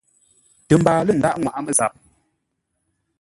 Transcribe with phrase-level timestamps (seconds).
[0.67, 1.93] Tə mbaa lə ndághʼ nŋwaʼá mə́zap.